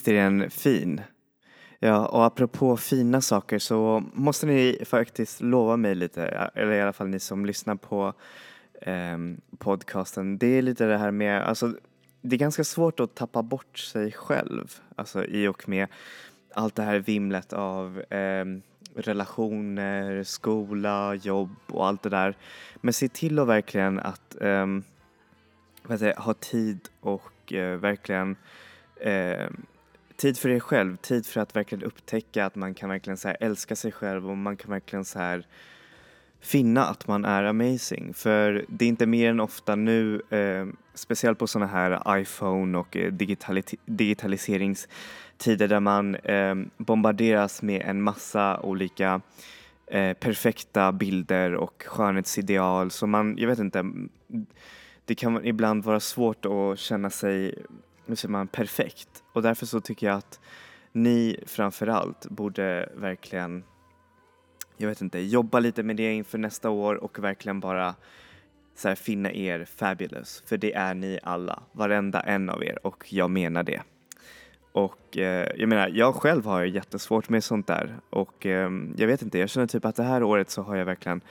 Visst 0.04 0.08
är 0.08 0.14
den 0.14 0.50
fin? 0.50 1.02
Ja, 1.80 2.06
och 2.06 2.26
apropå 2.26 2.78
fina 2.78 3.22
saker 3.22 3.60
så 3.60 4.04
måste 4.14 4.46
ni 4.46 4.78
faktiskt 4.86 5.42
lova 5.42 5.78
mig 5.78 5.96
lite, 5.96 6.26
eller 6.56 6.72
i 6.72 6.82
alla 6.82 6.94
fall 6.94 7.08
ni 7.08 7.20
som 7.20 7.46
lyssnar 7.46 7.76
på 7.76 8.14
eh, 8.82 9.18
podcasten. 9.58 10.38
Det 10.38 10.48
är 10.58 10.62
lite 10.62 10.86
det 10.86 10.98
här 10.98 11.12
med, 11.12 11.42
alltså 11.44 11.74
det 12.22 12.36
är 12.36 12.40
ganska 12.40 12.64
svårt 12.64 13.00
att 13.00 13.16
tappa 13.16 13.44
bort 13.44 13.78
sig 13.78 14.12
själv, 14.12 14.80
alltså 14.96 15.26
i 15.26 15.48
och 15.48 15.70
med 15.70 15.88
allt 16.54 16.76
det 16.76 16.84
här 16.84 17.00
vimlet 17.00 17.54
av 17.54 18.02
eh, 18.10 18.46
relationer, 18.96 20.24
skola, 20.24 21.16
jobb 21.16 21.56
och 21.68 21.88
allt 21.88 22.04
det 22.04 22.10
där. 22.10 22.36
Men 22.82 22.94
se 22.94 23.08
till 23.08 23.40
att 23.40 23.48
verkligen 23.48 24.00
att 24.00 24.42
eh, 24.42 24.68
vad 25.84 26.00
säger, 26.00 26.16
ha 26.16 26.34
tid 26.34 26.80
och 27.02 27.54
eh, 27.54 27.78
verkligen 27.78 28.36
eh, 29.02 29.48
tid 30.16 30.38
för 30.38 30.50
er 30.50 30.60
själv, 30.60 30.98
tid 30.98 31.26
för 31.26 31.42
att 31.42 31.56
verkligen 31.56 31.84
upptäcka 31.84 32.46
att 32.46 32.56
man 32.56 32.74
kan 32.74 32.90
verkligen 32.90 33.18
så 33.18 33.28
här, 33.28 33.38
älska 33.40 33.76
sig 33.76 33.92
själv 33.92 34.30
och 34.30 34.38
man 34.38 34.58
kan 34.58 34.72
verkligen 34.72 35.06
så 35.06 35.20
här 35.20 35.48
finna 36.44 36.86
att 36.86 37.08
man 37.08 37.26
är 37.26 37.44
amazing. 37.44 38.14
För 38.14 38.66
det 38.68 38.86
är 38.86 38.90
inte 38.90 39.06
mer 39.06 39.30
än 39.30 39.40
ofta 39.40 39.76
nu, 39.76 40.22
eh, 40.30 40.68
speciellt 40.94 41.40
på 41.40 41.48
sådana 41.48 41.72
här 41.72 42.20
iPhone 42.20 42.78
och 42.78 42.98
eh, 42.98 43.12
digitali- 43.12 43.78
digitaliseringstider 43.86 45.68
där 45.68 45.80
man 45.80 46.16
eh, 46.16 46.56
bombarderas 46.78 47.62
med 47.62 47.82
en 47.82 48.02
massa 48.02 48.60
olika 48.60 49.22
eh, 49.88 50.14
perfekta 50.14 50.92
bilder 50.92 51.54
och 51.54 51.84
skönhetsideal. 51.88 52.92
Så 52.92 53.08
man, 53.08 53.38
jag 53.38 53.48
vet 53.48 53.60
inte, 53.60 53.86
det 55.06 55.16
kan 55.16 55.46
ibland 55.46 55.84
vara 55.84 56.00
svårt 56.00 56.46
att 56.46 56.80
känna 56.80 57.10
sig 57.10 57.56
hur 58.06 58.16
säger 58.16 58.32
man, 58.32 58.48
perfekt. 58.48 59.24
Och 59.34 59.42
därför 59.42 59.66
så 59.66 59.82
tycker 59.82 60.08
jag 60.08 60.18
att 60.18 60.40
ni 60.92 61.44
framförallt 61.46 62.30
borde 62.30 62.90
verkligen, 62.96 63.64
jag 64.78 64.88
vet 64.88 65.02
inte, 65.02 65.20
jobba 65.20 65.60
lite 65.60 65.84
med 65.84 65.96
det 65.96 66.14
inför 66.14 66.38
nästa 66.38 66.70
år 66.70 66.96
och 66.96 67.20
verkligen 67.20 67.60
bara 67.60 67.96
så 68.76 68.88
här, 68.88 68.96
finna 68.96 69.32
er 69.32 69.66
fabulous. 69.66 70.44
För 70.46 70.58
det 70.58 70.74
är 70.74 70.94
ni 70.94 71.20
alla, 71.24 71.64
varenda 71.72 72.22
en 72.22 72.50
av 72.50 72.64
er 72.64 72.86
och 72.86 73.14
jag 73.14 73.32
menar 73.32 73.64
det. 73.64 73.82
Och 74.72 75.18
eh, 75.18 75.48
jag 75.56 75.70
menar, 75.70 75.88
jag 75.88 76.16
själv 76.16 76.46
har 76.46 76.64
jättesvårt 76.64 77.30
med 77.30 77.44
sånt 77.44 77.68
där 77.68 78.00
och 78.10 78.46
eh, 78.46 78.70
jag 78.98 79.08
vet 79.08 79.22
inte, 79.22 79.40
jag 79.40 79.50
känner 79.50 79.68
typ 79.68 79.86
att 79.86 79.96
det 79.96 80.04
här 80.04 80.24
året 80.24 80.50
så 80.50 80.62
har 80.62 80.76
jag 80.76 80.86
verkligen 80.86 81.22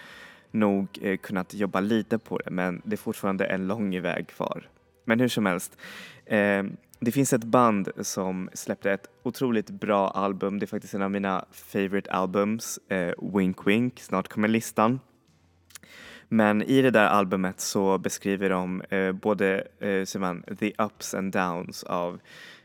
nog 0.51 0.99
eh, 1.03 1.17
kunnat 1.17 1.55
jobba 1.55 1.81
lite 1.81 2.19
på 2.19 2.39
det 2.39 2.51
men 2.51 2.83
det 2.85 2.95
är 2.95 2.99
fortfarande 2.99 3.45
en 3.45 3.67
lång 3.67 4.01
väg 4.01 4.27
kvar. 4.27 4.69
Men 5.05 5.21
hur 5.21 5.29
som 5.29 5.47
helst, 5.47 5.79
eh, 6.27 6.65
det 7.01 7.13
finns 7.13 7.33
ett 7.33 7.45
band 7.45 7.89
som 8.01 8.51
släppte 8.53 8.93
ett 8.93 9.07
otroligt 9.23 9.71
bra 9.71 10.09
album. 10.11 10.59
Det 10.59 10.65
är 10.65 10.69
faktiskt 10.69 10.95
en 10.95 11.03
av 11.03 11.11
mina 11.11 11.45
favorite 11.51 12.11
albums, 12.11 12.79
eh, 12.89 13.13
Wink 13.35 13.67
Wink. 13.67 14.01
Snart 14.01 14.29
kommer 14.29 14.49
listan. 14.49 15.01
Men 16.29 16.63
i 16.63 16.83
det 16.83 16.91
där 16.91 17.07
albumet 17.07 17.61
så 17.61 17.99
beskriver 17.99 18.51
de 18.51 18.81
eh, 18.81 19.13
både 19.13 19.67
eh, 19.81 20.21
man, 20.21 20.45
the 20.59 20.73
ups 20.79 21.15
and 21.15 21.33
downs 21.33 21.85
av 21.85 22.21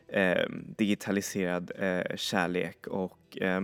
eh, 0.07 0.49
digitaliserad 0.77 1.71
eh, 1.79 2.15
kärlek 2.15 2.87
och 2.87 3.37
eh, 3.41 3.61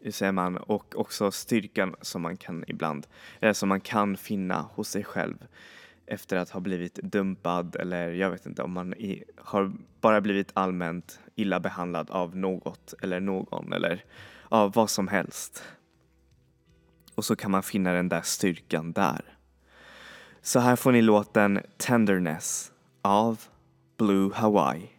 hur 0.00 0.10
säger 0.10 0.32
man, 0.32 0.56
och 0.56 0.94
också 0.96 1.30
styrkan 1.30 1.94
som 2.00 2.22
man 2.22 2.36
kan 2.36 2.64
ibland, 2.66 3.06
eh, 3.40 3.52
som 3.52 3.68
man 3.68 3.80
kan 3.80 4.16
finna 4.16 4.68
hos 4.74 4.88
sig 4.88 5.04
själv 5.04 5.36
efter 6.06 6.36
att 6.36 6.50
ha 6.50 6.60
blivit 6.60 6.94
dumpad 6.94 7.76
eller 7.76 8.12
jag 8.12 8.30
vet 8.30 8.46
inte 8.46 8.62
om 8.62 8.72
man 8.72 8.94
i, 8.94 9.24
har 9.36 9.72
bara 10.00 10.20
blivit 10.20 10.50
allmänt 10.54 11.20
illa 11.34 11.60
behandlad 11.60 12.10
av 12.10 12.36
något 12.36 12.94
eller 13.02 13.20
någon 13.20 13.72
eller 13.72 14.04
av 14.48 14.72
vad 14.72 14.90
som 14.90 15.08
helst. 15.08 15.62
Och 17.14 17.24
så 17.24 17.36
kan 17.36 17.50
man 17.50 17.62
finna 17.62 17.92
den 17.92 18.08
där 18.08 18.22
styrkan 18.22 18.92
där. 18.92 19.36
Så 20.42 20.60
här 20.60 20.76
får 20.76 20.92
ni 20.92 21.02
låten 21.02 21.60
Tenderness 21.76 22.72
av 23.02 23.40
Blue 23.96 24.34
Hawaii. 24.34 24.91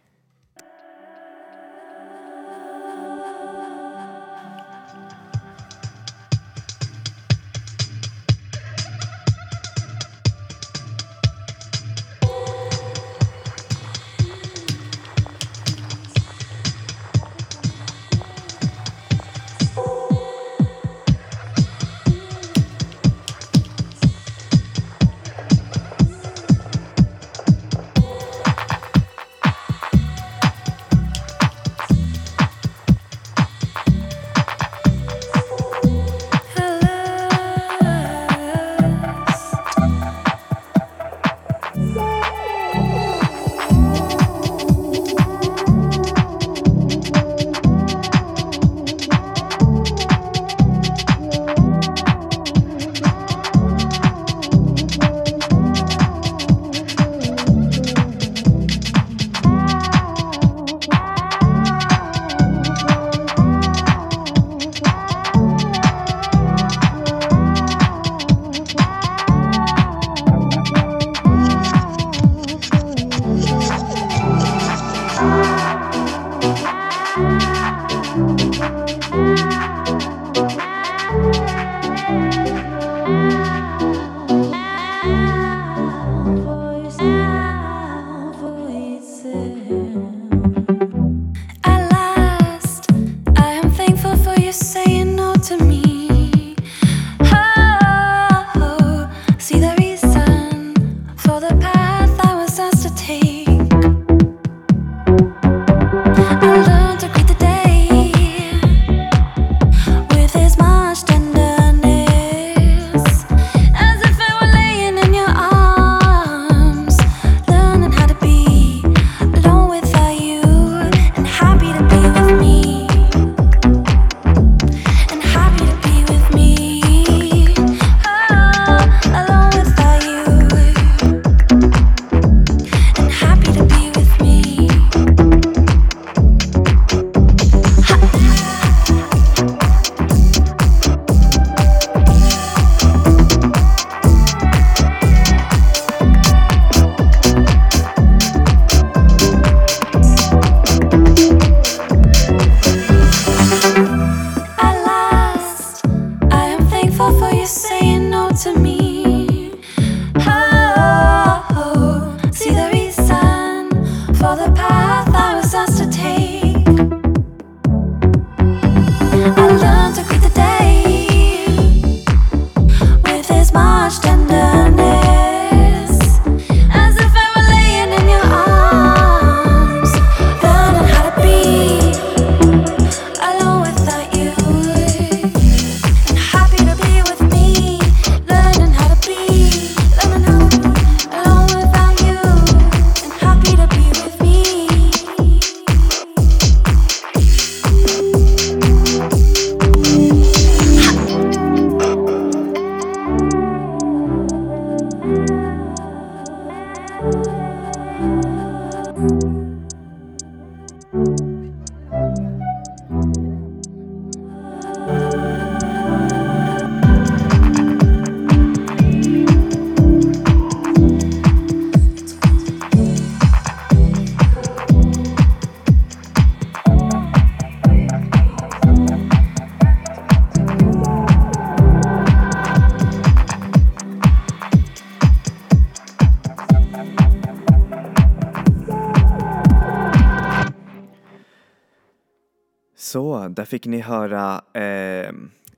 Så, 242.94 243.28
där 243.28 243.44
fick 243.44 243.66
ni 243.66 243.80
höra 243.80 244.42
eh, 244.52 245.12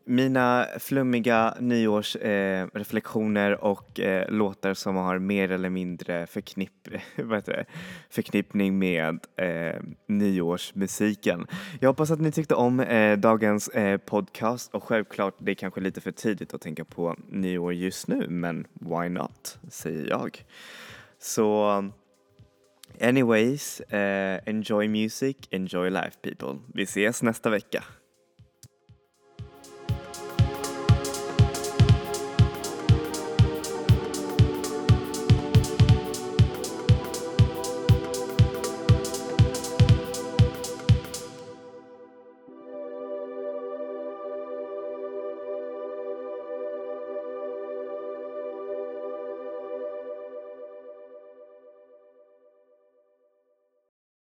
mina 0.05 0.67
flummiga 0.79 1.57
nyårsreflektioner 1.61 3.51
eh, 3.51 3.57
och 3.57 4.01
eh, 4.01 4.31
låtar 4.31 4.75
som 4.75 4.97
har 4.97 5.19
mer 5.19 5.51
eller 5.51 5.71
mindre 5.71 6.27
förknipp, 6.27 6.89
förknippning 8.11 8.79
med 8.79 9.19
eh, 9.37 9.83
nyårsmusiken. 10.07 11.47
Jag 11.81 11.89
hoppas 11.89 12.11
att 12.11 12.21
ni 12.21 12.33
tyckte 12.33 12.55
om 12.55 12.81
eh, 12.81 13.19
dagens 13.19 13.69
eh, 13.69 13.99
podcast 13.99 14.75
och 14.75 14.85
självklart 14.85 15.35
det 15.39 15.51
är 15.51 15.55
kanske 15.55 15.81
lite 15.81 16.01
för 16.01 16.13
tidigt 16.13 16.55
att 16.55 16.61
tänka 16.61 16.85
på 16.85 17.17
nyår 17.29 17.75
just 17.75 18.09
nu 18.09 18.27
men 18.29 18.67
why 18.73 19.09
not, 19.09 19.59
säger 19.71 20.09
jag. 20.09 20.45
Så 21.19 21.85
Anyways, 23.01 23.81
uh, 23.93 24.41
enjoy 24.47 24.89
music, 24.89 25.37
enjoy 25.51 25.91
life 25.91 26.17
people. 26.23 26.59
Vi 26.75 26.87
ses 26.87 27.23
nästa 27.23 27.51
vecka. 27.51 27.96